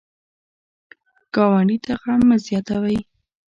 [1.35, 2.97] ګاونډي ته غم مه زیاتوئ